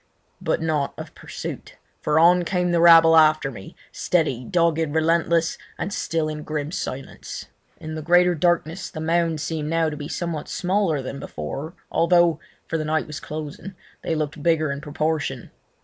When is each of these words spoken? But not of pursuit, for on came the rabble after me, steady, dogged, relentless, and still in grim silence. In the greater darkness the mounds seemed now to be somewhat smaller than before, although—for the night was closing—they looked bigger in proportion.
But 0.41 0.63
not 0.63 0.95
of 0.97 1.13
pursuit, 1.13 1.75
for 2.01 2.17
on 2.17 2.43
came 2.43 2.71
the 2.71 2.81
rabble 2.81 3.15
after 3.15 3.51
me, 3.51 3.75
steady, 3.91 4.43
dogged, 4.43 4.79
relentless, 4.95 5.59
and 5.77 5.93
still 5.93 6.27
in 6.27 6.41
grim 6.41 6.71
silence. 6.71 7.45
In 7.77 7.93
the 7.93 8.01
greater 8.01 8.33
darkness 8.33 8.89
the 8.89 8.99
mounds 8.99 9.43
seemed 9.43 9.69
now 9.69 9.91
to 9.91 9.95
be 9.95 10.07
somewhat 10.07 10.49
smaller 10.49 11.03
than 11.03 11.19
before, 11.19 11.75
although—for 11.91 12.79
the 12.79 12.85
night 12.85 13.05
was 13.05 13.19
closing—they 13.19 14.15
looked 14.15 14.41
bigger 14.41 14.71
in 14.71 14.81
proportion. 14.81 15.51